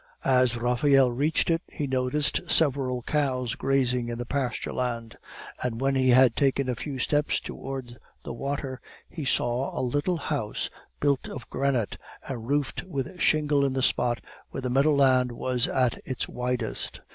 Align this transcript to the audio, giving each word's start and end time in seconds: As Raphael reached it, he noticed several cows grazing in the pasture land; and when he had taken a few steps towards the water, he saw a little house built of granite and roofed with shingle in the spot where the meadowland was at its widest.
As 0.25 0.57
Raphael 0.57 1.11
reached 1.11 1.51
it, 1.51 1.61
he 1.71 1.85
noticed 1.85 2.49
several 2.49 3.03
cows 3.03 3.53
grazing 3.53 4.09
in 4.09 4.17
the 4.17 4.25
pasture 4.25 4.73
land; 4.73 5.15
and 5.61 5.79
when 5.79 5.93
he 5.93 6.09
had 6.09 6.35
taken 6.35 6.67
a 6.67 6.73
few 6.73 6.97
steps 6.97 7.39
towards 7.39 7.97
the 8.23 8.33
water, 8.33 8.81
he 9.07 9.23
saw 9.23 9.79
a 9.79 9.83
little 9.83 10.17
house 10.17 10.71
built 10.99 11.29
of 11.29 11.47
granite 11.51 11.99
and 12.27 12.47
roofed 12.47 12.81
with 12.81 13.21
shingle 13.21 13.63
in 13.63 13.73
the 13.73 13.83
spot 13.83 14.21
where 14.49 14.61
the 14.61 14.71
meadowland 14.71 15.33
was 15.33 15.67
at 15.67 15.99
its 16.03 16.27
widest. 16.27 17.01